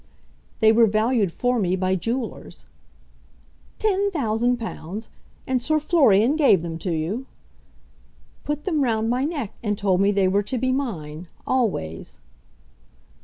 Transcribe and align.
"They 0.61 0.71
were 0.71 0.87
valued 0.87 1.31
for 1.31 1.59
me 1.59 1.75
by 1.75 1.93
jewellers." 1.93 2.65
"Ten 3.77 4.09
thousand 4.09 4.57
pounds! 4.57 5.09
And 5.45 5.61
Sir 5.61 5.79
Florian 5.79 6.35
gave 6.35 6.63
them 6.63 6.79
to 6.79 6.91
you?" 6.91 7.27
"Put 8.43 8.65
them 8.65 8.83
round 8.83 9.11
my 9.11 9.25
neck, 9.25 9.53
and 9.61 9.77
told 9.77 10.01
me 10.01 10.11
they 10.11 10.27
were 10.27 10.41
to 10.41 10.57
be 10.57 10.71
mine, 10.71 11.27
always." 11.45 12.19